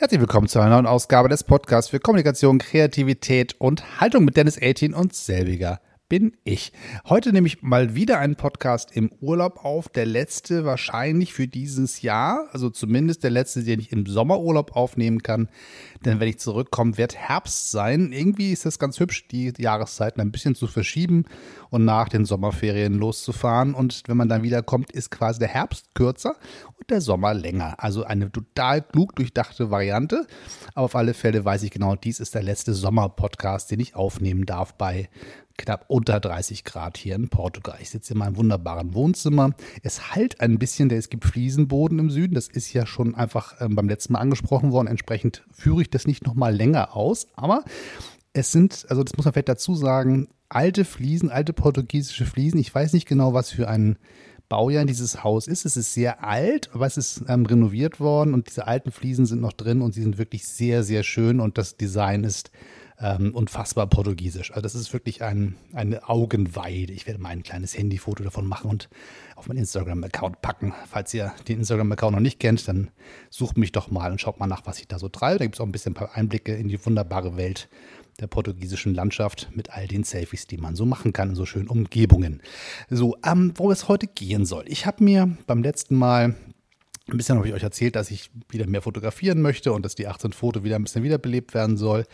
[0.00, 4.56] Herzlich willkommen zu einer neuen Ausgabe des Podcasts für Kommunikation, Kreativität und Haltung mit Dennis
[4.56, 6.72] 18 und selbiger bin ich.
[7.06, 9.88] Heute nehme ich mal wieder einen Podcast im Urlaub auf.
[9.88, 12.48] Der letzte wahrscheinlich für dieses Jahr.
[12.52, 15.48] Also zumindest der letzte, den ich im Sommerurlaub aufnehmen kann.
[16.04, 18.12] Denn wenn ich zurückkomme, wird Herbst sein.
[18.12, 21.24] Irgendwie ist es ganz hübsch, die Jahreszeiten ein bisschen zu verschieben
[21.70, 23.74] und nach den Sommerferien loszufahren.
[23.74, 26.36] Und wenn man dann wiederkommt, ist quasi der Herbst kürzer
[26.78, 27.74] und der Sommer länger.
[27.78, 30.26] Also eine total klug durchdachte Variante.
[30.74, 34.46] Aber auf alle Fälle weiß ich genau, dies ist der letzte Sommerpodcast, den ich aufnehmen
[34.46, 35.10] darf bei
[35.58, 37.76] knapp unter 30 Grad hier in Portugal.
[37.80, 39.50] Ich sitze in meinem wunderbaren Wohnzimmer.
[39.82, 42.34] Es halt ein bisschen, es gibt Fliesenboden im Süden.
[42.34, 44.88] Das ist ja schon einfach ähm, beim letzten Mal angesprochen worden.
[44.88, 47.26] Entsprechend führe ich das nicht nochmal länger aus.
[47.34, 47.64] Aber
[48.32, 52.58] es sind, also das muss man vielleicht dazu sagen, alte Fliesen, alte portugiesische Fliesen.
[52.58, 53.98] Ich weiß nicht genau, was für ein
[54.48, 55.66] Baujahr dieses Haus ist.
[55.66, 59.40] Es ist sehr alt, aber es ist ähm, renoviert worden und diese alten Fliesen sind
[59.40, 62.50] noch drin und sie sind wirklich sehr, sehr schön und das Design ist
[63.00, 64.50] ähm, unfassbar portugiesisch.
[64.50, 66.92] Also das ist wirklich ein, eine Augenweide.
[66.92, 68.88] Ich werde mal ein kleines Handyfoto davon machen und
[69.36, 70.74] auf meinen Instagram-Account packen.
[70.88, 72.90] Falls ihr den Instagram-Account noch nicht kennt, dann
[73.30, 75.38] sucht mich doch mal und schaut mal nach, was ich da so treibe.
[75.38, 77.68] Da gibt es auch ein bisschen ein paar Einblicke in die wunderbare Welt
[78.20, 81.68] der portugiesischen Landschaft mit all den Selfies, die man so machen kann in so schönen
[81.68, 82.42] Umgebungen.
[82.90, 84.64] So, ähm, wo es heute gehen soll.
[84.66, 86.34] Ich habe mir beim letzten Mal
[87.08, 90.06] ein bisschen habe ich euch erzählt, dass ich wieder mehr fotografieren möchte und dass die
[90.06, 92.04] 18 Foto wieder ein bisschen wiederbelebt werden soll.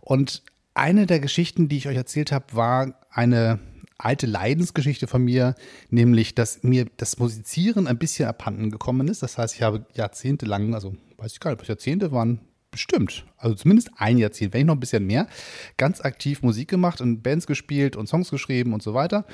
[0.00, 0.42] Und
[0.74, 3.60] eine der Geschichten, die ich euch erzählt habe, war eine
[3.98, 5.54] alte Leidensgeschichte von mir,
[5.90, 9.22] nämlich, dass mir das Musizieren ein bisschen abhanden gekommen ist.
[9.22, 12.40] Das heißt, ich habe jahrzehntelang, also weiß ich gar nicht, Jahrzehnte waren
[12.70, 15.26] bestimmt, also zumindest ein Jahrzehnt, wenn nicht noch ein bisschen mehr,
[15.76, 19.26] ganz aktiv Musik gemacht und Bands gespielt und Songs geschrieben und so weiter.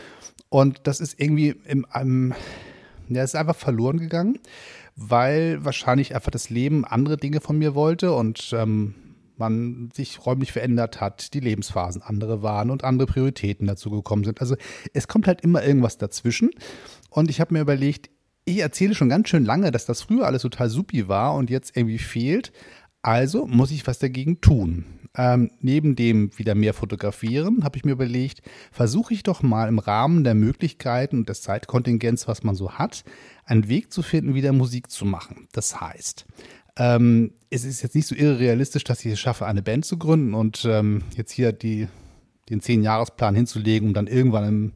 [0.49, 2.35] Und das ist irgendwie im, im
[3.09, 4.41] ja, ist einfach verloren gegangen
[4.97, 8.95] weil wahrscheinlich einfach das Leben andere Dinge von mir wollte und ähm,
[9.37, 14.41] man sich räumlich verändert hat, die Lebensphasen andere waren und andere Prioritäten dazu gekommen sind.
[14.41, 14.57] Also
[14.95, 16.51] es kommt halt immer irgendwas dazwischen.
[17.11, 18.11] Und ich habe mir überlegt,
[18.47, 21.77] ich erzähle schon ganz schön lange, dass das früher alles total supi war und jetzt
[21.77, 22.53] irgendwie fehlt.
[23.03, 24.85] Also muss ich was dagegen tun.
[25.17, 29.79] Ähm, neben dem wieder mehr fotografieren, habe ich mir überlegt, versuche ich doch mal im
[29.79, 33.05] Rahmen der Möglichkeiten und des Zeitkontingents, was man so hat,
[33.47, 35.49] einen Weg zu finden, wieder Musik zu machen.
[35.53, 36.27] Das heißt,
[36.77, 40.35] ähm, es ist jetzt nicht so irrealistisch, dass ich es schaffe, eine Band zu gründen
[40.35, 41.89] und ähm, jetzt hier die,
[42.51, 44.73] den Zehn-Jahres-Plan hinzulegen, um dann irgendwann im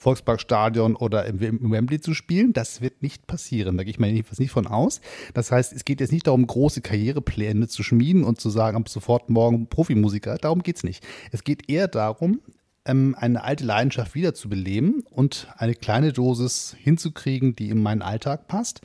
[0.00, 1.40] Volksparkstadion oder im,
[1.70, 2.54] Wembley zu spielen.
[2.54, 3.76] Das wird nicht passieren.
[3.76, 5.02] Da gehe ich mir jedenfalls nicht von aus.
[5.34, 8.88] Das heißt, es geht jetzt nicht darum, große Karrierepläne zu schmieden und zu sagen, ab
[8.88, 10.38] sofort morgen Profimusiker.
[10.38, 11.06] Darum geht es nicht.
[11.32, 12.40] Es geht eher darum,
[12.86, 18.80] ähm, eine alte Leidenschaft wiederzubeleben und eine kleine Dosis hinzukriegen, die in meinen Alltag passt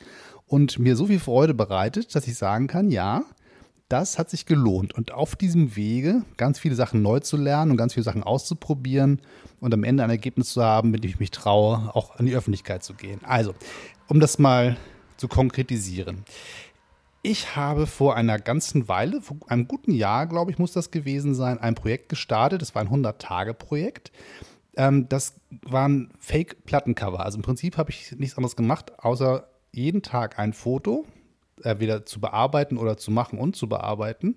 [0.46, 3.24] und mir so viel Freude bereitet, dass ich sagen kann, ja,
[3.88, 4.94] das hat sich gelohnt.
[4.94, 9.20] Und auf diesem Wege ganz viele Sachen neu zu lernen und ganz viele Sachen auszuprobieren
[9.60, 12.34] und am Ende ein Ergebnis zu haben, mit dem ich mich traue, auch an die
[12.34, 13.20] Öffentlichkeit zu gehen.
[13.24, 13.54] Also,
[14.08, 14.76] um das mal
[15.16, 16.24] zu konkretisieren.
[17.22, 21.34] Ich habe vor einer ganzen Weile, vor einem guten Jahr, glaube ich, muss das gewesen
[21.34, 22.62] sein, ein Projekt gestartet.
[22.62, 24.12] Das war ein 100-Tage-Projekt.
[24.76, 27.24] Ähm, das waren Fake-Plattencover.
[27.24, 31.04] Also im Prinzip habe ich nichts anderes gemacht, außer jeden Tag ein Foto,
[31.62, 34.36] entweder zu bearbeiten oder zu machen und zu bearbeiten,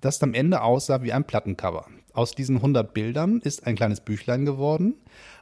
[0.00, 1.86] das am Ende aussah wie ein Plattencover.
[2.12, 4.94] Aus diesen 100 Bildern ist ein kleines Büchlein geworden.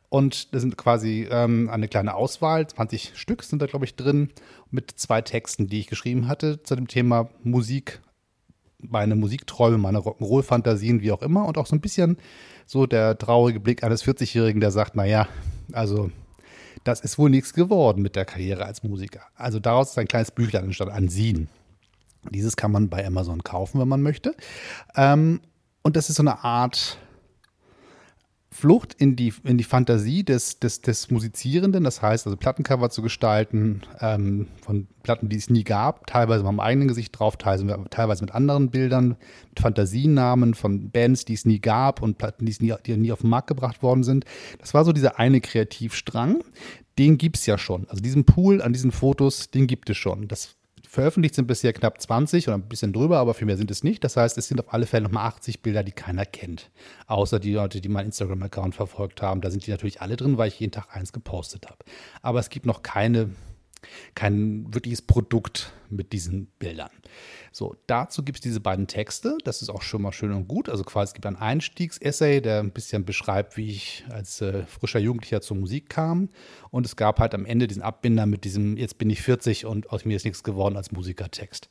[0.08, 4.30] Und das sind quasi ähm, eine kleine Auswahl, 20 Stück sind da, glaube ich, drin,
[4.70, 8.00] mit zwei Texten, die ich geschrieben hatte zu dem Thema Musik,
[8.78, 11.47] meine Musikträume, meine Rock'n'Roll-Fantasien, wie auch immer.
[11.47, 12.19] Und auch so ein bisschen
[12.66, 15.26] so der traurige Blick eines 40-Jährigen, der sagt, naja,
[15.72, 16.10] also
[16.84, 19.22] das ist wohl nichts geworden mit der Karriere als Musiker.
[19.34, 21.49] Also daraus ist ein kleines Büchlein entstanden, an Sien.
[22.31, 24.34] Dieses kann man bei Amazon kaufen, wenn man möchte.
[24.95, 25.41] Ähm,
[25.83, 26.99] und das ist so eine Art
[28.56, 33.03] Flucht in die, in die Fantasie des, des, des Musizierenden, das heißt also Plattencover zu
[33.03, 38.25] gestalten ähm, von Platten, die es nie gab, teilweise mit meinem eigenen Gesicht drauf, teilweise
[38.25, 39.16] mit anderen Bildern,
[39.48, 43.10] mit Fantasienamen von Bands, die es nie gab und Platten, die, es nie, die nie
[43.10, 44.24] auf den Markt gebracht worden sind.
[44.60, 46.45] Das war so dieser eine Kreativstrang,
[46.97, 47.89] den gibt es ja schon.
[47.89, 50.28] Also diesen Pool an diesen Fotos, den gibt es schon.
[50.28, 50.54] Das
[50.94, 54.04] Veröffentlicht sind bisher knapp 20 oder ein bisschen drüber, aber viel mehr sind es nicht.
[54.04, 56.70] Das heißt, es sind auf alle Fälle nochmal 80 Bilder, die keiner kennt.
[57.08, 59.41] Außer die Leute, die meinen Instagram-Account verfolgt haben.
[59.41, 61.78] Da sind die natürlich alle drin, weil ich jeden Tag eins gepostet habe.
[62.22, 63.30] Aber es gibt noch keine
[64.15, 66.91] kein wirkliches Produkt mit diesen Bildern.
[67.53, 69.39] So, dazu gibt es diese beiden Texte.
[69.45, 70.69] Das ist auch schon mal schön und gut.
[70.69, 74.98] Also quasi es gibt ein Einstiegsessay, der ein bisschen beschreibt, wie ich als äh, frischer
[74.98, 76.31] Jugendlicher zur Musik kam.
[76.71, 79.91] Und es gab halt am Ende diesen Abbinder mit diesem Jetzt bin ich 40 und
[79.91, 81.69] aus mir ist nichts geworden als Musikertext.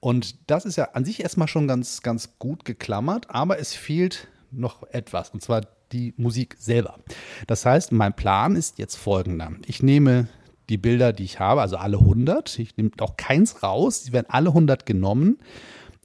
[0.00, 4.28] Und das ist ja an sich erstmal schon ganz, ganz gut geklammert, aber es fehlt
[4.50, 5.62] noch etwas, und zwar
[5.92, 6.98] die Musik selber.
[7.46, 9.52] Das heißt, mein Plan ist jetzt folgender.
[9.66, 10.28] Ich nehme
[10.72, 12.58] die Bilder, die ich habe, also alle 100.
[12.58, 14.04] Ich nehme auch keins raus.
[14.04, 15.38] Sie werden alle 100 genommen,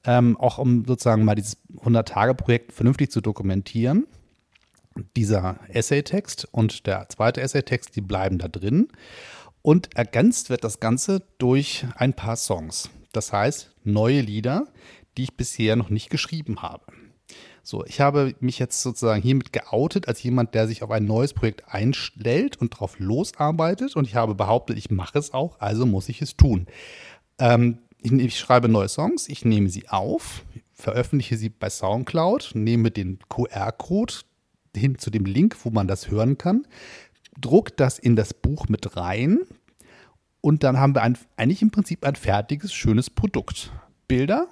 [0.06, 4.06] ähm, auch um sozusagen mal dieses 100-Tage-Projekt vernünftig zu dokumentieren.
[5.16, 8.90] Dieser Essay-Text und der zweite Essay-Text, die bleiben da drin.
[9.62, 12.90] Und ergänzt wird das Ganze durch ein paar Songs.
[13.14, 14.68] Das heißt, neue Lieder,
[15.18, 16.86] die ich bisher noch nicht geschrieben habe.
[17.68, 21.34] So, ich habe mich jetzt sozusagen hiermit geoutet als jemand, der sich auf ein neues
[21.34, 23.98] Projekt einstellt und darauf losarbeitet.
[23.98, 26.68] Und ich habe behauptet, ich mache es auch, also muss ich es tun.
[27.40, 32.90] Ähm, ich, ich, schreibe neue Songs, ich nehme sie auf, veröffentliche sie bei SoundCloud, nehme
[32.90, 34.14] den QR-Code
[34.74, 36.66] hin zu dem Link, wo man das hören kann,
[37.38, 39.40] druck das in das Buch mit rein
[40.40, 43.74] und dann haben wir ein, eigentlich im Prinzip ein fertiges, schönes Produkt.
[44.08, 44.48] Bilder,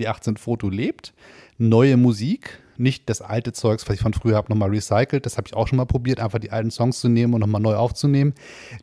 [0.00, 1.14] die 18 Foto lebt,
[1.58, 5.26] neue Musik, nicht das alte Zeugs, was ich von früher habe, nochmal recycelt.
[5.26, 7.60] Das habe ich auch schon mal probiert, einfach die alten Songs zu nehmen und nochmal
[7.60, 8.34] neu aufzunehmen.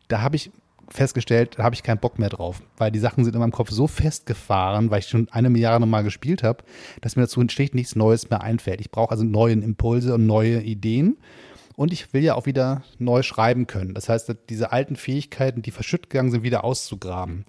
[0.06, 0.50] Da habe ich
[0.88, 3.70] festgestellt, da habe ich keinen Bock mehr drauf, weil die Sachen sind in meinem Kopf
[3.70, 6.64] so festgefahren, weil ich schon eine Milliarde nochmal gespielt habe,
[7.00, 8.80] dass mir dazu schlicht nichts Neues mehr einfällt.
[8.80, 11.18] Ich brauche also neue Impulse und neue Ideen.
[11.76, 13.94] Und ich will ja auch wieder neu schreiben können.
[13.94, 17.44] Das heißt, diese alten Fähigkeiten, die verschütt gegangen sind, wieder auszugraben.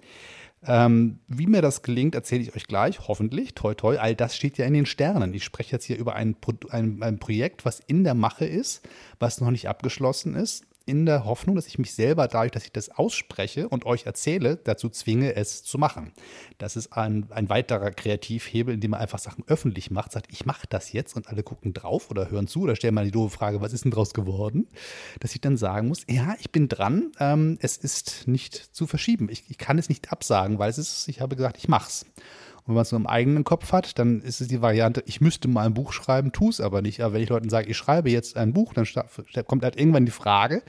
[0.66, 3.54] Ähm, wie mir das gelingt, erzähle ich euch gleich, hoffentlich.
[3.54, 5.32] Toi, toi, all das steht ja in den Sternen.
[5.32, 6.36] Ich spreche jetzt hier über ein,
[6.70, 8.86] ein, ein Projekt, was in der Mache ist,
[9.18, 12.72] was noch nicht abgeschlossen ist in der Hoffnung, dass ich mich selber dadurch, dass ich
[12.72, 16.12] das ausspreche und euch erzähle, dazu zwinge, es zu machen.
[16.58, 20.66] Das ist ein, ein weiterer Kreativhebel, indem man einfach Sachen öffentlich macht, sagt, ich mache
[20.68, 23.60] das jetzt und alle gucken drauf oder hören zu oder stellen mal die doofe Frage,
[23.60, 24.68] was ist denn draus geworden?
[25.20, 29.28] Dass ich dann sagen muss, ja, ich bin dran, ähm, es ist nicht zu verschieben.
[29.30, 32.06] Ich, ich kann es nicht absagen, weil es ist, ich habe gesagt, ich mach's.
[32.70, 35.48] Wenn man es nur im eigenen Kopf hat, dann ist es die Variante, ich müsste
[35.48, 37.00] mal ein Buch schreiben, tu es aber nicht.
[37.00, 38.86] Aber wenn ich Leuten sage, ich schreibe jetzt ein Buch, dann
[39.44, 40.62] kommt halt irgendwann die Frage,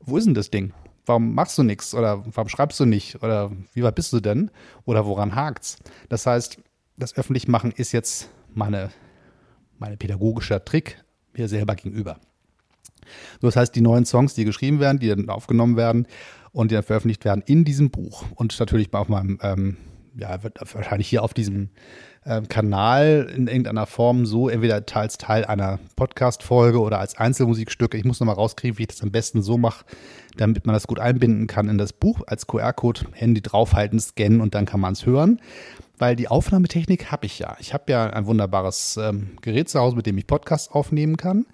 [0.00, 0.72] wo ist denn das Ding?
[1.04, 1.94] Warum machst du nichts?
[1.94, 3.22] Oder warum schreibst du nicht?
[3.22, 4.50] Oder wie weit bist du denn?
[4.86, 5.78] Oder woran hakt's?
[6.08, 6.58] Das heißt,
[6.96, 8.90] das Öffentlichmachen ist jetzt meine,
[9.78, 12.18] meine pädagogischer Trick mir selber gegenüber.
[13.40, 16.08] So, das heißt, die neuen Songs, die geschrieben werden, die dann aufgenommen werden
[16.50, 19.76] und die dann veröffentlicht werden in diesem Buch und natürlich auf meinem ähm,
[20.18, 21.70] ja, wird wahrscheinlich hier auf diesem
[22.24, 27.94] äh, Kanal in irgendeiner Form so entweder teils Teil einer Podcast-Folge oder als Einzelmusikstück.
[27.94, 29.84] Ich muss nochmal rauskriegen, wie ich das am besten so mache,
[30.36, 34.54] damit man das gut einbinden kann in das Buch als QR-Code, Handy draufhalten, scannen und
[34.54, 35.40] dann kann man es hören.
[35.98, 37.56] Weil die Aufnahmetechnik habe ich ja.
[37.58, 41.46] Ich habe ja ein wunderbares ähm, Gerät zu Hause, mit dem ich Podcasts aufnehmen kann.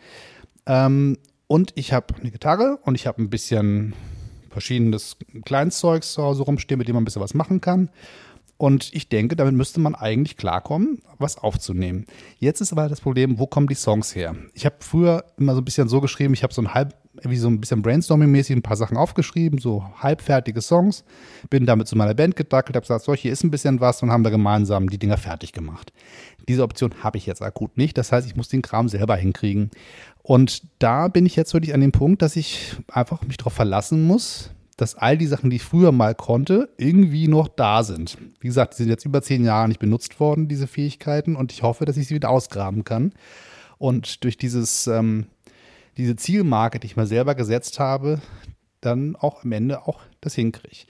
[0.67, 3.93] Ähm, und ich habe eine Gitarre und ich habe ein bisschen
[4.50, 7.91] verschiedenes Kleinzeugs zu Hause rumstehen, mit dem man ein bisschen was machen kann.
[8.62, 12.06] Und ich denke, damit müsste man eigentlich klarkommen, was aufzunehmen.
[12.38, 14.37] Jetzt ist aber das Problem, wo kommen die Songs her?
[14.55, 16.94] Ich habe früher immer so ein bisschen so geschrieben, ich habe so ein halb,
[17.25, 21.03] wie so ein bisschen Brainstorming-mäßig ein paar Sachen aufgeschrieben, so halbfertige Songs,
[21.50, 24.12] bin damit zu meiner Band gedackelt, habe gesagt, so, hier ist ein bisschen was und
[24.12, 25.93] haben wir gemeinsam die Dinger fertig gemacht.
[26.47, 29.73] Diese Option habe ich jetzt akut nicht, das heißt, ich muss den Kram selber hinkriegen.
[30.23, 34.05] Und da bin ich jetzt wirklich an dem Punkt, dass ich einfach mich darauf verlassen
[34.06, 38.19] muss, dass all die Sachen, die ich früher mal konnte, irgendwie noch da sind.
[38.40, 41.62] Wie gesagt, die sind jetzt über zehn Jahre nicht benutzt worden, diese Fähigkeiten, und ich
[41.62, 43.12] hoffe, dass ich sie wieder ausgraben kann.
[43.78, 45.26] Und durch dieses, ähm,
[45.97, 48.21] diese Zielmarke, die ich mir selber gesetzt habe,
[48.80, 50.87] dann auch am Ende auch das hinkriege.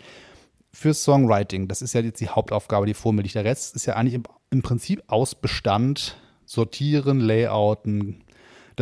[0.73, 3.35] Fürs Songwriting, das ist ja jetzt die Hauptaufgabe, die vor mir liegt.
[3.35, 6.17] Der Rest ist ja eigentlich im, im Prinzip aus Bestand
[6.47, 8.25] sortieren, layouten,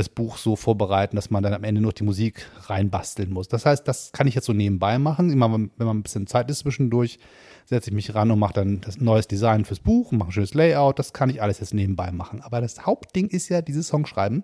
[0.00, 3.48] das Buch so vorbereiten, dass man dann am Ende nur die Musik reinbasteln muss.
[3.48, 5.30] Das heißt, das kann ich jetzt so nebenbei machen.
[5.30, 7.18] Immer wenn man ein bisschen Zeit ist zwischendurch,
[7.66, 10.54] setze ich mich ran und mache dann das neues Design fürs Buch, mache ein schönes
[10.54, 10.98] Layout.
[10.98, 12.40] Das kann ich alles jetzt nebenbei machen.
[12.40, 14.42] Aber das Hauptding ist ja dieses Songschreiben.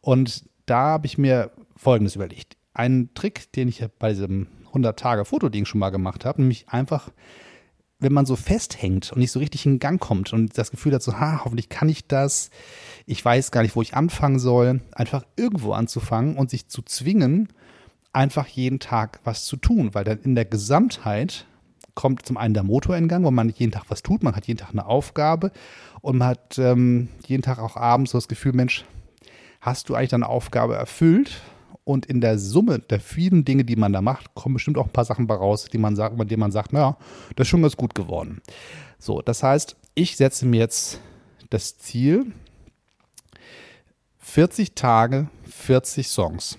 [0.00, 2.56] Und da habe ich mir Folgendes überlegt.
[2.74, 7.10] Ein Trick, den ich bei diesem 100-Tage-Fotoding schon mal gemacht habe, nämlich einfach
[7.98, 11.02] wenn man so festhängt und nicht so richtig in Gang kommt und das Gefühl hat,
[11.02, 12.50] so, ha, hoffentlich kann ich das,
[13.06, 17.48] ich weiß gar nicht, wo ich anfangen soll, einfach irgendwo anzufangen und sich zu zwingen,
[18.12, 21.46] einfach jeden Tag was zu tun, weil dann in der Gesamtheit
[21.94, 24.46] kommt zum einen der Motor in Gang, wo man jeden Tag was tut, man hat
[24.46, 25.50] jeden Tag eine Aufgabe
[26.02, 28.84] und man hat ähm, jeden Tag auch abends so das Gefühl, Mensch,
[29.62, 31.40] hast du eigentlich deine Aufgabe erfüllt?
[31.86, 34.92] Und in der Summe der vielen Dinge, die man da macht, kommen bestimmt auch ein
[34.92, 36.96] paar Sachen bei raus, die man sagt, bei denen man sagt, naja,
[37.36, 38.42] das ist schon ganz gut geworden.
[38.98, 40.98] So, das heißt, ich setze mir jetzt
[41.48, 42.32] das Ziel,
[44.18, 46.58] 40 Tage, 40 Songs.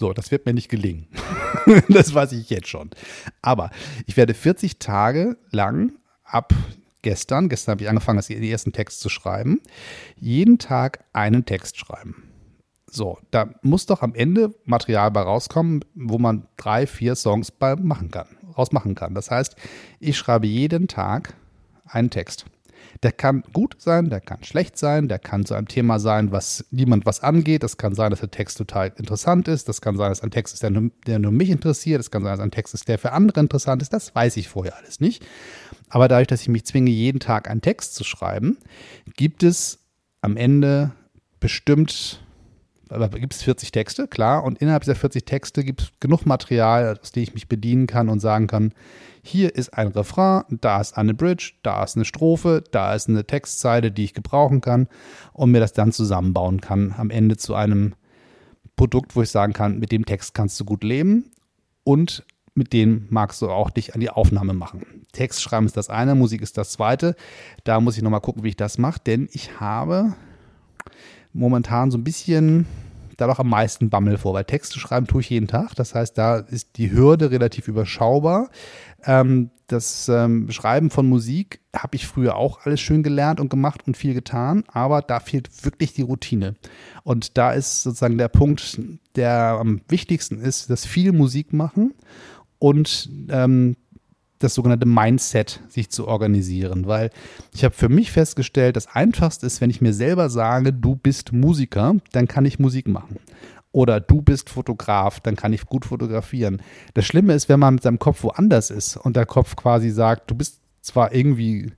[0.00, 1.06] So, das wird mir nicht gelingen.
[1.88, 2.90] das weiß ich jetzt schon.
[3.42, 3.70] Aber
[4.06, 5.92] ich werde 40 Tage lang
[6.24, 6.52] ab
[7.02, 9.60] gestern, gestern habe ich angefangen, den ersten Text zu schreiben,
[10.16, 12.25] jeden Tag einen Text schreiben.
[12.96, 17.76] So, da muss doch am Ende Material bei rauskommen, wo man drei, vier Songs bei
[17.76, 18.26] machen kann,
[18.56, 19.14] rausmachen kann.
[19.14, 19.54] Das heißt,
[20.00, 21.34] ich schreibe jeden Tag
[21.84, 22.46] einen Text.
[23.02, 26.64] Der kann gut sein, der kann schlecht sein, der kann zu einem Thema sein, was
[26.70, 27.64] niemand was angeht.
[27.64, 29.68] Das kann sein, dass der Text total interessant ist.
[29.68, 31.98] Das kann sein, dass ein Text ist, der nur, der nur mich interessiert.
[31.98, 33.92] Das kann sein, dass ein Text ist, der für andere interessant ist.
[33.92, 35.22] Das weiß ich vorher alles nicht.
[35.90, 38.56] Aber dadurch, dass ich mich zwinge, jeden Tag einen Text zu schreiben,
[39.18, 39.80] gibt es
[40.22, 40.92] am Ende
[41.40, 42.22] bestimmt
[42.88, 47.12] gibt es 40 Texte, klar, und innerhalb dieser 40 Texte gibt es genug Material, aus
[47.12, 48.72] dem ich mich bedienen kann und sagen kann,
[49.22, 53.24] hier ist ein Refrain, da ist eine Bridge, da ist eine Strophe, da ist eine
[53.24, 54.88] Textzeile, die ich gebrauchen kann
[55.32, 57.94] und mir das dann zusammenbauen kann am Ende zu einem
[58.76, 61.32] Produkt, wo ich sagen kann, mit dem Text kannst du gut leben
[61.82, 62.24] und
[62.54, 65.04] mit dem magst du auch dich an die Aufnahme machen.
[65.12, 67.16] Text schreiben ist das eine, Musik ist das zweite.
[67.64, 70.14] Da muss ich nochmal gucken, wie ich das mache, denn ich habe
[71.36, 72.66] momentan so ein bisschen
[73.16, 75.74] da doch am meisten Bammel vor, weil Texte schreiben tue ich jeden Tag.
[75.74, 78.50] Das heißt, da ist die Hürde relativ überschaubar.
[79.04, 83.82] Ähm, das ähm, Schreiben von Musik habe ich früher auch alles schön gelernt und gemacht
[83.86, 86.54] und viel getan, aber da fehlt wirklich die Routine.
[87.02, 88.80] Und da ist sozusagen der Punkt,
[89.16, 91.94] der am wichtigsten ist, dass viel Musik machen
[92.58, 93.76] und ähm,
[94.38, 97.10] das sogenannte Mindset sich zu organisieren, weil
[97.52, 101.32] ich habe für mich festgestellt, das einfachste ist, wenn ich mir selber sage, du bist
[101.32, 103.18] Musiker, dann kann ich Musik machen.
[103.72, 106.62] Oder du bist Fotograf, dann kann ich gut fotografieren.
[106.94, 110.30] Das Schlimme ist, wenn man mit seinem Kopf woanders ist und der Kopf quasi sagt,
[110.30, 111.72] du bist zwar irgendwie,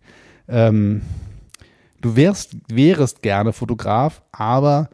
[0.46, 1.02] ähm,
[2.00, 4.90] du wärst, wärest gerne Fotograf, aber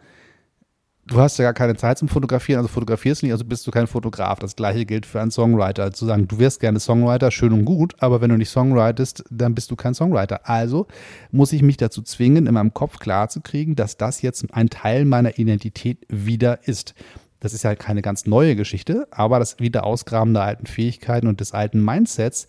[1.07, 3.87] du hast ja gar keine Zeit zum Fotografieren, also fotografierst nicht, also bist du kein
[3.87, 4.39] Fotograf.
[4.39, 5.93] Das gleiche gilt für einen Songwriter.
[5.93, 9.55] Zu sagen, du wirst gerne Songwriter, schön und gut, aber wenn du nicht songwritest, dann
[9.55, 10.49] bist du kein Songwriter.
[10.49, 10.87] Also
[11.31, 15.39] muss ich mich dazu zwingen, in meinem Kopf klarzukriegen, dass das jetzt ein Teil meiner
[15.39, 16.95] Identität wieder ist.
[17.41, 21.53] Das ist ja keine ganz neue Geschichte, aber das Wiederausgraben der alten Fähigkeiten und des
[21.53, 22.47] alten Mindsets,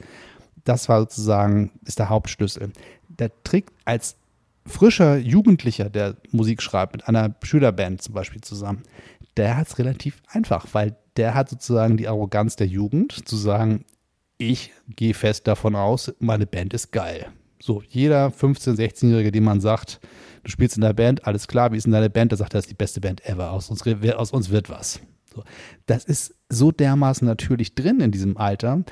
[0.63, 2.71] das war sozusagen, ist der Hauptschlüssel.
[3.09, 4.15] Der Trick als
[4.65, 8.83] frischer Jugendlicher, der Musik schreibt, mit einer Schülerband zum Beispiel zusammen,
[9.37, 13.85] der hat es relativ einfach, weil der hat sozusagen die Arroganz der Jugend, zu sagen,
[14.37, 17.27] ich gehe fest davon aus, meine Band ist geil.
[17.61, 19.99] So, jeder 15-, 16-Jährige, dem man sagt,
[20.43, 22.31] du spielst in der Band, alles klar, wie ist in deine Band?
[22.31, 23.83] Der sagt, das ist die beste Band ever, aus uns,
[24.15, 24.99] aus uns wird was.
[25.33, 25.43] So,
[25.85, 28.83] das ist so dermaßen natürlich drin in diesem Alter,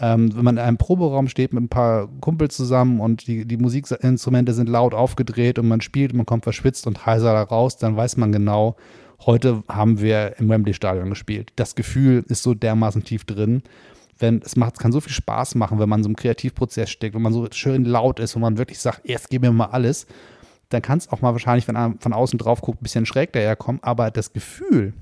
[0.00, 3.56] ähm, wenn man in einem Proberaum steht mit ein paar Kumpels zusammen und die, die
[3.56, 7.76] Musikinstrumente sind laut aufgedreht und man spielt und man kommt verschwitzt und heiser da raus,
[7.78, 8.76] dann weiß man genau,
[9.24, 11.52] heute haben wir im Wembley-Stadion gespielt.
[11.56, 13.62] Das Gefühl ist so dermaßen tief drin.
[14.18, 17.22] Wenn, es macht, kann so viel Spaß machen, wenn man so im Kreativprozess steckt, wenn
[17.22, 20.06] man so schön laut ist und man wirklich sagt, jetzt geben wir mal alles,
[20.70, 23.32] dann kann es auch mal wahrscheinlich, wenn man von außen drauf guckt, ein bisschen schräg
[23.32, 23.82] daherkommen.
[23.82, 24.94] Aber das Gefühl,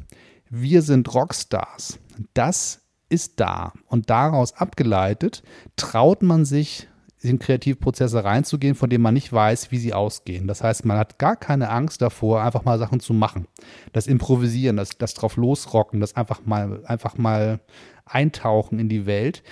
[0.50, 1.98] wir sind Rockstars,
[2.34, 2.83] das
[3.14, 3.72] ist da.
[3.86, 5.42] Und daraus abgeleitet
[5.76, 6.88] traut man sich,
[7.24, 10.46] in Kreativprozesse reinzugehen, von denen man nicht weiß, wie sie ausgehen.
[10.46, 13.46] Das heißt, man hat gar keine Angst davor, einfach mal Sachen zu machen.
[13.92, 17.60] Das Improvisieren, das, das drauf losrocken, das einfach mal, einfach mal
[18.04, 19.42] eintauchen in die Welt.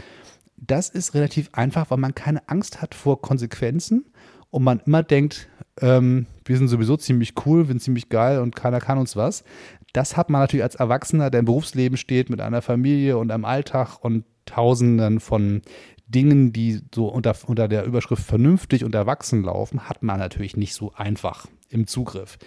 [0.57, 4.05] Das ist relativ einfach, weil man keine Angst hat vor Konsequenzen
[4.51, 5.49] und man immer denkt,
[5.81, 9.45] ähm, wir sind sowieso ziemlich cool, sind ziemlich geil und keiner kann uns was.
[9.93, 13.45] Das hat man natürlich als Erwachsener, der im Berufsleben steht, mit einer Familie und einem
[13.45, 15.63] Alltag und Tausenden von
[16.09, 20.75] Dingen, die so unter, unter der Überschrift vernünftig und erwachsen laufen, hat man natürlich nicht
[20.75, 22.39] so einfach im Zugriff.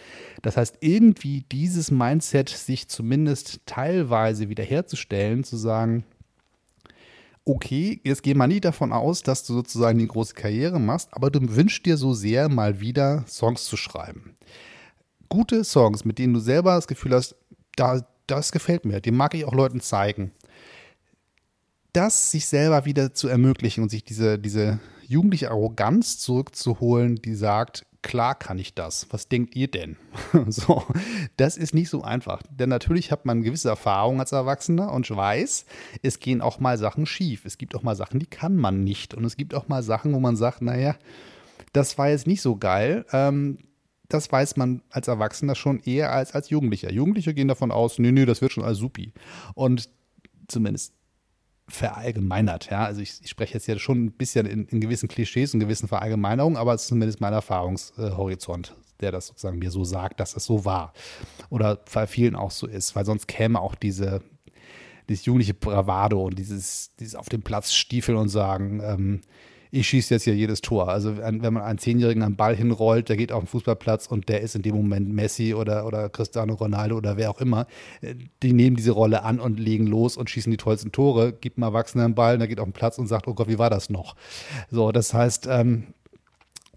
[0.41, 6.03] Das heißt, irgendwie dieses Mindset sich zumindest teilweise wiederherzustellen, zu sagen,
[7.43, 11.31] okay, jetzt geh mal nie davon aus, dass du sozusagen die große Karriere machst, aber
[11.31, 14.35] du wünschst dir so sehr, mal wieder Songs zu schreiben
[15.29, 17.35] gute Songs, mit denen du selber das Gefühl hast,
[17.75, 20.31] da, das gefällt mir, die mag ich auch Leuten zeigen.
[21.93, 27.85] Das sich selber wieder zu ermöglichen und sich diese, diese jugendliche Arroganz zurückzuholen, die sagt,
[28.01, 29.07] klar kann ich das.
[29.09, 29.97] Was denkt ihr denn?
[30.47, 30.83] so,
[31.37, 32.41] das ist nicht so einfach.
[32.49, 35.65] Denn natürlich hat man gewisse Erfahrungen als Erwachsener und weiß,
[36.03, 37.45] es gehen auch mal Sachen schief.
[37.45, 39.13] Es gibt auch mal Sachen, die kann man nicht.
[39.13, 40.95] Und es gibt auch mal Sachen, wo man sagt, naja,
[41.73, 43.05] das war jetzt nicht so geil.
[43.11, 43.57] Ähm,
[44.09, 46.91] das weiß man als Erwachsener schon eher als als Jugendlicher.
[46.91, 49.13] Jugendliche gehen davon aus, nö, nö, das wird schon alles supi.
[49.53, 49.89] Und
[50.47, 50.93] zumindest
[51.67, 52.85] verallgemeinert, ja.
[52.85, 55.87] Also ich, ich spreche jetzt ja schon ein bisschen in, in, gewissen Klischees und gewissen
[55.87, 60.45] Verallgemeinerungen, aber es ist zumindest mein Erfahrungshorizont, der das sozusagen mir so sagt, dass es
[60.45, 60.93] so war.
[61.49, 64.21] Oder bei vielen auch so ist, weil sonst käme auch diese,
[65.09, 69.21] dieses jugendliche Bravado und dieses, dieses auf dem Platz stiefeln und sagen, ähm,
[69.75, 70.87] ich schieße jetzt hier jedes Tor.
[70.87, 74.41] Also wenn man einen Zehnjährigen am Ball hinrollt, der geht auf den Fußballplatz und der
[74.41, 77.67] ist in dem Moment Messi oder, oder Cristiano Ronaldo oder wer auch immer,
[78.01, 81.57] äh, die nehmen diese Rolle an und legen los und schießen die tollsten Tore, gibt
[81.57, 83.69] einem Erwachsenen einen Ball, der geht auf den Platz und sagt, oh Gott, wie war
[83.69, 84.15] das noch?
[84.71, 85.87] So, das heißt, ähm,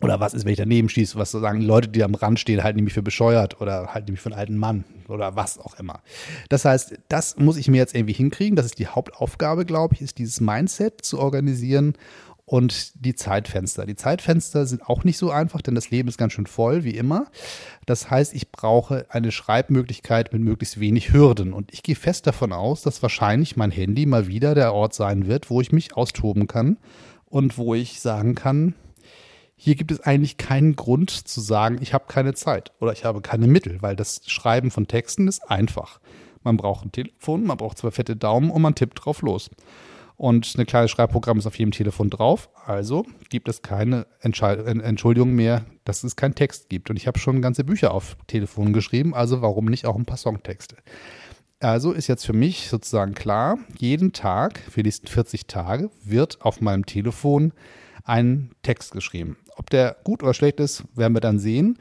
[0.01, 2.79] oder was ist, wenn ich daneben schieße, was sagen Leute, die am Rand stehen, halten
[2.79, 5.79] die mich für bescheuert oder halten die mich für einen alten Mann oder was auch
[5.79, 6.01] immer.
[6.49, 8.55] Das heißt, das muss ich mir jetzt irgendwie hinkriegen.
[8.55, 11.95] Das ist die Hauptaufgabe, glaube ich, ist dieses Mindset zu organisieren
[12.49, 13.85] und die Zeitfenster.
[13.85, 16.97] Die Zeitfenster sind auch nicht so einfach, denn das Leben ist ganz schön voll, wie
[16.97, 17.27] immer.
[17.85, 21.53] Das heißt, ich brauche eine Schreibmöglichkeit mit möglichst wenig Hürden.
[21.53, 25.27] Und ich gehe fest davon aus, dass wahrscheinlich mein Handy mal wieder der Ort sein
[25.27, 26.79] wird, wo ich mich austoben kann
[27.27, 28.75] und wo ich sagen kann,
[29.55, 33.21] hier gibt es eigentlich keinen Grund zu sagen, ich habe keine Zeit oder ich habe
[33.21, 36.01] keine Mittel, weil das Schreiben von Texten ist einfach.
[36.45, 39.51] Man braucht ein Telefon, man braucht zwei fette Daumen und man tippt drauf los.
[40.19, 42.51] Und ein kleines Schreibprogramm ist auf jedem Telefon drauf.
[42.67, 46.91] Also gibt es keine Entschuldigung mehr, dass es keinen Text gibt.
[46.91, 50.17] Und ich habe schon ganze Bücher auf Telefon geschrieben, also warum nicht auch ein paar
[50.17, 50.77] Songtexte?
[51.61, 56.43] Also ist jetzt für mich sozusagen klar, jeden Tag für die nächsten 40 Tage wird
[56.43, 57.53] auf meinem Telefon
[58.03, 59.37] ein Text geschrieben.
[59.57, 61.79] Ob der gut oder schlecht ist, werden wir dann sehen.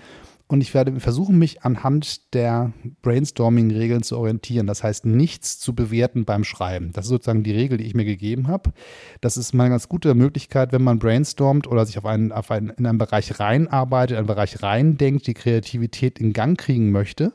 [0.49, 4.65] Und ich werde versuchen, mich anhand der Brainstorming-Regeln zu orientieren.
[4.65, 6.91] Das heißt, nichts zu bewerten beim Schreiben.
[6.93, 8.71] Das ist sozusagen die Regel, die ich mir gegeben habe.
[9.19, 12.49] Das ist mal eine ganz gute Möglichkeit, wenn man brainstormt oder sich auf einen, auf
[12.49, 17.33] einen, in einen Bereich reinarbeitet, in einen Bereich reindenkt, die Kreativität in Gang kriegen möchte.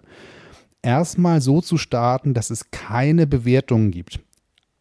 [0.80, 4.20] Erstmal so zu starten, dass es keine Bewertungen gibt.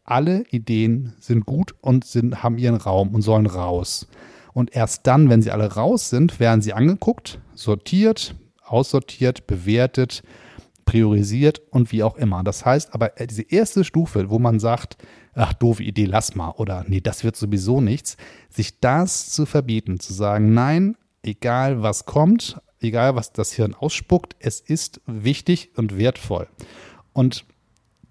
[0.05, 4.07] Alle Ideen sind gut und sind, haben ihren Raum und sollen raus.
[4.53, 10.23] Und erst dann, wenn sie alle raus sind, werden sie angeguckt, sortiert, aussortiert, bewertet,
[10.85, 12.43] priorisiert und wie auch immer.
[12.43, 14.97] Das heißt aber, äh, diese erste Stufe, wo man sagt,
[15.33, 18.17] ach, doofe Idee, lass mal oder nee, das wird sowieso nichts,
[18.49, 24.35] sich das zu verbieten, zu sagen, nein, egal was kommt, egal was das Hirn ausspuckt,
[24.39, 26.47] es ist wichtig und wertvoll.
[27.13, 27.45] Und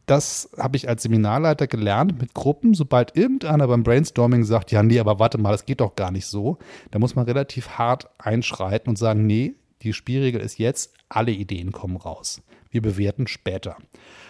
[0.06, 2.74] das habe ich als Seminarleiter gelernt mit Gruppen.
[2.74, 6.26] Sobald irgendeiner beim Brainstorming sagt, ja, nee, aber warte mal, das geht doch gar nicht
[6.26, 6.58] so,
[6.90, 11.72] da muss man relativ hart einschreiten und sagen, nee, die Spielregel ist jetzt, alle Ideen
[11.72, 12.42] kommen raus.
[12.70, 13.76] Wir bewerten später.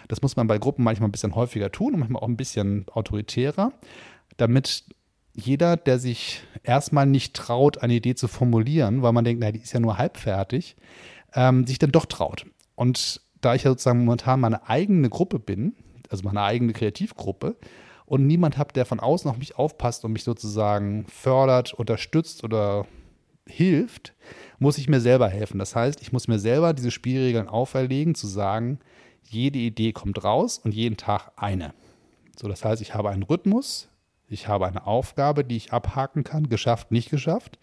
[0.09, 2.87] Das muss man bei Gruppen manchmal ein bisschen häufiger tun und manchmal auch ein bisschen
[2.89, 3.73] autoritärer,
[4.37, 4.85] damit
[5.35, 9.61] jeder, der sich erstmal nicht traut, eine Idee zu formulieren, weil man denkt, na, die
[9.61, 10.77] ist ja nur halbfertig,
[11.35, 12.47] ähm, sich dann doch traut.
[12.75, 15.75] Und da ich ja sozusagen momentan meine eigene Gruppe bin,
[16.09, 17.57] also meine eigene Kreativgruppe,
[18.07, 22.87] und niemand habe, der von außen auf mich aufpasst und mich sozusagen fördert, unterstützt oder
[23.47, 24.15] hilft,
[24.59, 25.59] muss ich mir selber helfen.
[25.59, 28.81] Das heißt, ich muss mir selber diese Spielregeln auferlegen, zu sagen,
[29.23, 31.73] jede Idee kommt raus und jeden Tag eine.
[32.37, 33.89] So, das heißt, ich habe einen Rhythmus,
[34.29, 37.59] ich habe eine Aufgabe, die ich abhaken kann, geschafft, nicht geschafft.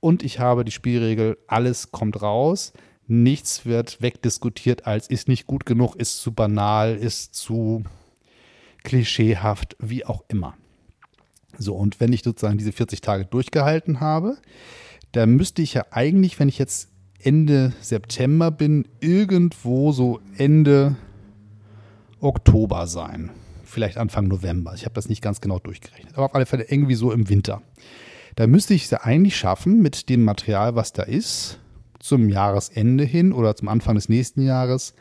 [0.00, 2.72] Und ich habe die Spielregel, alles kommt raus.
[3.12, 7.82] Nichts wird wegdiskutiert als ist nicht gut genug, ist zu banal, ist zu
[8.84, 10.56] klischeehaft, wie auch immer.
[11.58, 14.36] So, und wenn ich sozusagen diese 40 Tage durchgehalten habe,
[15.10, 20.94] dann müsste ich ja eigentlich, wenn ich jetzt Ende September bin, irgendwo so Ende
[22.20, 23.30] Oktober sein.
[23.64, 24.72] Vielleicht Anfang November.
[24.76, 26.14] Ich habe das nicht ganz genau durchgerechnet.
[26.14, 27.60] Aber auf alle Fälle irgendwie so im Winter.
[28.36, 31.59] Da müsste ich es ja eigentlich schaffen, mit dem Material, was da ist,
[32.00, 34.94] zum Jahresende hin oder zum Anfang des nächsten Jahres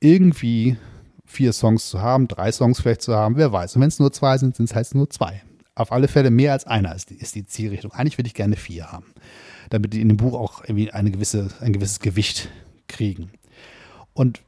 [0.00, 0.76] irgendwie
[1.24, 3.76] vier Songs zu haben, drei Songs vielleicht zu haben, wer weiß.
[3.76, 5.42] Und wenn es nur zwei sind, sind es halt nur zwei.
[5.74, 7.92] Auf alle Fälle mehr als einer ist die, ist die Zielrichtung.
[7.92, 9.06] Eigentlich würde ich gerne vier haben,
[9.70, 12.48] damit die in dem Buch auch irgendwie eine gewisse, ein gewisses Gewicht
[12.88, 13.30] kriegen.
[14.14, 14.40] Und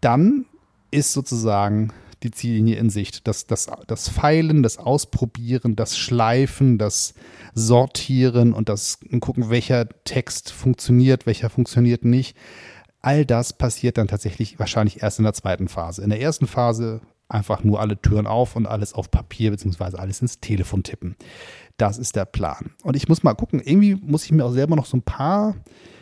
[0.00, 0.46] dann
[0.90, 1.92] ist sozusagen
[2.22, 3.26] die Ziellinie in Sicht.
[3.26, 7.14] Das, das, das Feilen, das Ausprobieren, das Schleifen, das
[7.54, 12.36] Sortieren und das Gucken, welcher Text funktioniert, welcher funktioniert nicht.
[13.00, 16.02] All das passiert dann tatsächlich wahrscheinlich erst in der zweiten Phase.
[16.02, 20.20] In der ersten Phase einfach nur alle Türen auf und alles auf Papier beziehungsweise alles
[20.22, 21.16] ins Telefon tippen.
[21.76, 22.70] Das ist der Plan.
[22.82, 25.54] Und ich muss mal gucken, irgendwie muss ich mir auch selber noch so ein paar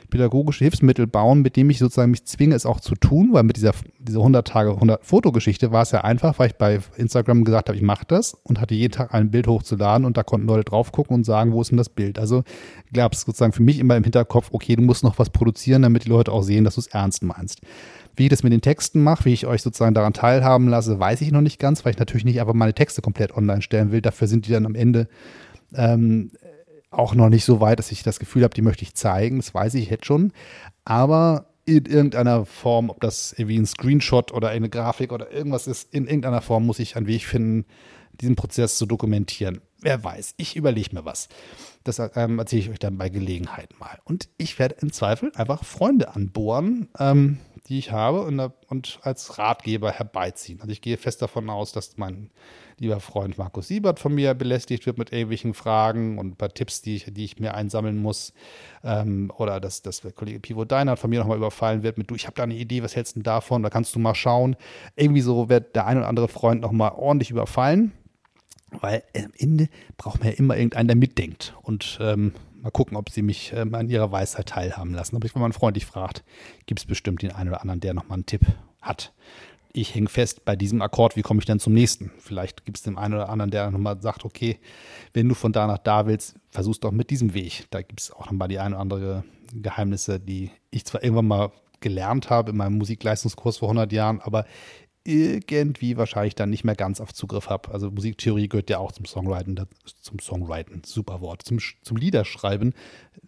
[0.07, 3.57] pädagogische Hilfsmittel bauen, mit dem ich sozusagen mich zwinge, es auch zu tun, weil mit
[3.57, 7.69] dieser, dieser 100 Tage 100 Fotogeschichte war es ja einfach, weil ich bei Instagram gesagt
[7.69, 10.65] habe, ich mache das und hatte jeden Tag ein Bild hochzuladen und da konnten Leute
[10.65, 12.19] drauf gucken und sagen, wo ist denn das Bild?
[12.19, 12.45] Also
[12.93, 16.05] gab es sozusagen für mich immer im Hinterkopf, okay, du musst noch was produzieren, damit
[16.05, 17.61] die Leute auch sehen, dass du es ernst meinst.
[18.17, 21.21] Wie ich das mit den Texten mache, wie ich euch sozusagen daran teilhaben lasse, weiß
[21.21, 24.01] ich noch nicht ganz, weil ich natürlich nicht einfach meine Texte komplett online stellen will.
[24.01, 25.07] Dafür sind die dann am Ende
[25.75, 26.31] ähm,
[26.91, 29.37] auch noch nicht so weit, dass ich das Gefühl habe, die möchte ich zeigen.
[29.39, 30.33] Das weiß ich jetzt schon.
[30.85, 35.93] Aber in irgendeiner Form, ob das irgendwie ein Screenshot oder eine Grafik oder irgendwas ist,
[35.93, 37.67] in irgendeiner Form muss ich einen Weg finden,
[38.21, 39.61] diesen Prozess zu dokumentieren.
[39.81, 41.29] Wer weiß, ich überlege mir was.
[41.85, 43.99] Das ähm, erzähle ich euch dann bei Gelegenheit mal.
[44.05, 49.39] Und ich werde im Zweifel einfach Freunde anbohren, ähm, die ich habe und, und, als
[49.39, 50.61] Ratgeber herbeiziehen.
[50.61, 52.31] Also ich gehe fest davon aus, dass mein
[52.79, 56.83] lieber Freund Markus Siebert von mir belästigt wird mit irgendwelchen Fragen und ein paar Tipps,
[56.83, 58.33] die ich, die ich mir einsammeln muss.
[58.85, 62.15] Ähm, oder dass, dass der Kollege Pivo Deinert von mir nochmal überfallen wird mit, du,
[62.15, 63.63] ich habe da eine Idee, was hältst du davon?
[63.63, 64.57] Da kannst du mal schauen.
[64.95, 67.93] Irgendwie so wird der ein oder andere Freund nochmal ordentlich überfallen.
[68.71, 71.55] Weil am Ende braucht man ja immer irgendeinen, der mitdenkt.
[71.63, 75.17] Und ähm, mal gucken, ob sie mich ähm, an ihrer Weisheit teilhaben lassen.
[75.17, 76.25] Aber wenn man freundlich fragt,
[76.67, 78.43] gibt es bestimmt den einen oder anderen, der nochmal einen Tipp
[78.83, 79.13] hat.
[79.73, 82.11] Ich hänge fest bei diesem Akkord, wie komme ich denn zum nächsten?
[82.19, 84.59] Vielleicht gibt es den einen oder anderen, der nochmal sagt, okay,
[85.13, 87.67] wenn du von da nach da willst, versuch's doch mit diesem Weg.
[87.71, 91.53] Da gibt es auch nochmal die ein oder andere Geheimnisse, die ich zwar irgendwann mal
[91.81, 94.47] gelernt habe in meinem Musikleistungskurs vor 100 Jahren, aber
[95.07, 97.71] irgendwie wahrscheinlich dann nicht mehr ganz auf Zugriff habe.
[97.73, 99.59] Also Musiktheorie gehört ja auch zum Songwriting,
[100.01, 102.75] zum Songwriting, super Wort, zum, zum Liederschreiben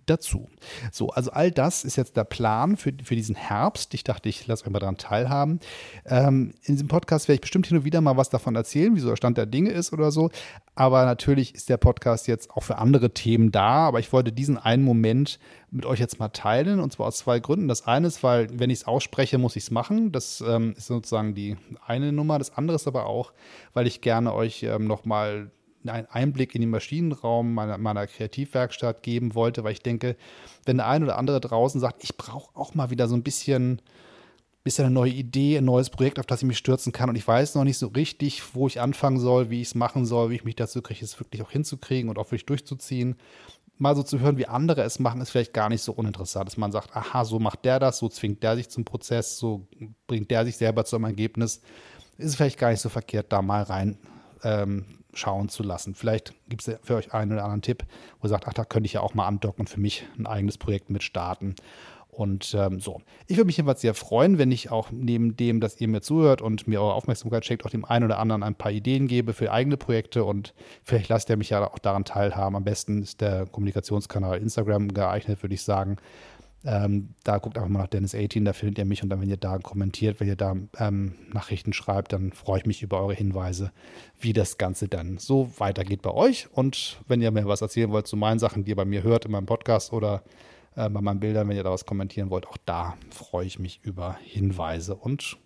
[0.07, 0.49] dazu.
[0.93, 3.95] So, also all das ist jetzt der Plan für, für diesen Herbst.
[3.95, 5.61] Ich dachte, ich lasse euch mal daran teilhaben.
[6.07, 9.01] Ähm, in diesem Podcast werde ich bestimmt hin und wieder mal was davon erzählen, wie
[9.01, 10.31] so der Stand der Dinge ist oder so.
[10.75, 13.87] Aber natürlich ist der Podcast jetzt auch für andere Themen da.
[13.87, 15.39] Aber ich wollte diesen einen Moment
[15.71, 16.81] mit euch jetzt mal teilen.
[16.81, 17.69] Und zwar aus zwei Gründen.
[17.69, 20.13] Das eine ist, weil, wenn ich es ausspreche, muss ich es machen.
[20.13, 22.39] Das ähm, ist sozusagen die eine Nummer.
[22.39, 23.33] Das andere ist aber auch,
[23.75, 25.51] weil ich gerne euch ähm, nochmal
[25.87, 30.17] einen Einblick in den Maschinenraum meiner, meiner Kreativwerkstatt geben wollte, weil ich denke,
[30.65, 33.81] wenn der eine oder andere draußen sagt, ich brauche auch mal wieder so ein bisschen
[34.69, 37.09] bisschen eine neue Idee, ein neues Projekt, auf das ich mich stürzen kann.
[37.09, 40.05] Und ich weiß noch nicht so richtig, wo ich anfangen soll, wie ich es machen
[40.05, 43.17] soll, wie ich mich dazu kriege, es wirklich auch hinzukriegen und auch wirklich durchzuziehen.
[43.79, 46.57] Mal so zu hören, wie andere es machen, ist vielleicht gar nicht so uninteressant, dass
[46.57, 49.69] man sagt, aha, so macht der das, so zwingt der sich zum Prozess, so
[50.07, 51.63] bringt der sich selber zu einem Ergebnis.
[52.17, 53.99] Ist vielleicht gar nicht so verkehrt, da mal rein
[54.43, 55.95] ähm, schauen zu lassen.
[55.95, 57.85] Vielleicht gibt es für euch einen oder anderen Tipp,
[58.21, 60.27] wo ihr sagt, ach, da könnte ich ja auch mal andocken und für mich ein
[60.27, 61.55] eigenes Projekt mit starten.
[62.19, 63.01] Und ähm, so.
[63.29, 66.43] Ich würde mich jedenfalls sehr freuen, wenn ich auch neben dem, dass ihr mir zuhört
[66.43, 69.53] und mir eure Aufmerksamkeit schenkt, auch dem einen oder anderen ein paar Ideen gebe für
[69.53, 70.53] eigene Projekte und
[70.83, 72.57] vielleicht lasst ihr mich ja auch daran teilhaben.
[72.57, 75.99] Am besten ist der Kommunikationskanal Instagram geeignet, würde ich sagen.
[76.65, 79.31] Ähm, da guckt einfach mal nach Dennis 18, da findet ihr mich und dann, wenn
[79.31, 83.15] ihr da kommentiert, wenn ihr da ähm, Nachrichten schreibt, dann freue ich mich über eure
[83.15, 83.71] Hinweise,
[84.19, 86.49] wie das Ganze dann so weitergeht bei euch.
[86.53, 89.25] Und wenn ihr mir was erzählen wollt zu meinen Sachen, die ihr bei mir hört
[89.25, 90.25] in meinem Podcast oder
[90.77, 92.47] äh, bei meinen Bildern, wenn ihr da was kommentieren wollt.
[92.47, 95.39] Auch da freue ich mich über Hinweise und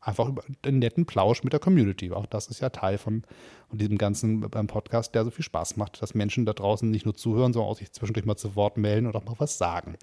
[0.00, 2.10] einfach über den netten Plausch mit der Community.
[2.12, 3.22] Auch das ist ja Teil von,
[3.68, 7.14] von diesem ganzen Podcast, der so viel Spaß macht, dass Menschen da draußen nicht nur
[7.14, 9.96] zuhören, sondern auch sich zwischendurch mal zu Wort melden und auch mal was sagen.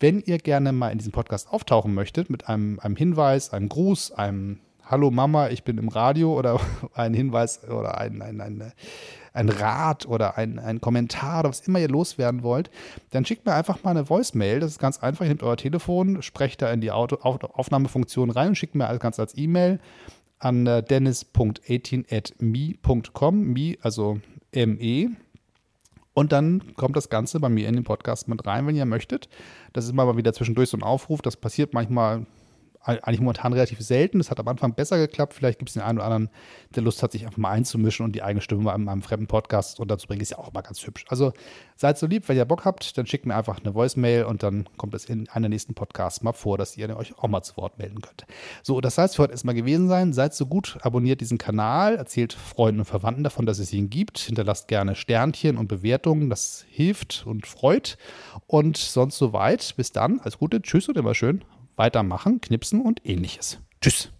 [0.00, 4.12] Wenn ihr gerne mal in diesem Podcast auftauchen möchtet mit einem, einem Hinweis, einem Gruß,
[4.12, 6.60] einem Hallo Mama, ich bin im Radio oder
[6.94, 8.72] ein Hinweis oder ein, ein, ein,
[9.34, 12.70] ein Rat oder ein, ein Kommentar oder was immer ihr loswerden wollt,
[13.10, 14.60] dann schickt mir einfach mal eine Voicemail.
[14.60, 15.24] Das ist ganz einfach.
[15.24, 18.86] Ihr nehmt euer Telefon, sprecht da in die Auto Auf Aufnahmefunktion rein und schickt mir
[18.86, 19.80] alles ganz als E-Mail
[20.38, 24.20] an äh, dennis.18at.me.com, me, also
[24.54, 25.10] ME.
[26.12, 29.28] Und dann kommt das Ganze bei mir in den Podcast mit rein, wenn ihr möchtet.
[29.72, 31.22] Das ist mal wieder zwischendurch so ein Aufruf.
[31.22, 32.24] Das passiert manchmal
[32.84, 34.18] eigentlich momentan relativ selten.
[34.18, 35.34] Das hat am Anfang besser geklappt.
[35.34, 36.30] Vielleicht gibt es den einen oder anderen,
[36.74, 39.26] der Lust hat, sich einfach mal einzumischen und die eigene Stimme mal in einem fremden
[39.26, 40.22] Podcast unterzubringen.
[40.22, 41.04] Ist ja auch mal ganz hübsch.
[41.08, 41.32] Also
[41.76, 44.68] seid so lieb, wenn ihr Bock habt, dann schickt mir einfach eine Voicemail und dann
[44.76, 47.78] kommt es in einer nächsten Podcast mal vor, dass ihr euch auch mal zu Wort
[47.78, 48.26] melden könnt.
[48.62, 50.12] So, das heißt für heute erstmal gewesen sein.
[50.12, 54.18] Seid so gut, abonniert diesen Kanal, erzählt Freunden und Verwandten davon, dass es ihn gibt.
[54.18, 56.28] Hinterlasst gerne Sternchen und Bewertungen.
[56.28, 57.96] Das hilft und freut.
[58.46, 59.74] Und sonst soweit.
[59.76, 60.20] Bis dann.
[60.20, 60.60] Alles Gute.
[60.60, 61.44] Tschüss und immer schön
[61.76, 63.60] weitermachen, knipsen und ähnliches.
[63.80, 64.10] Tschüss.